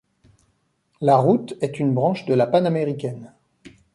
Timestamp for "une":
1.79-1.93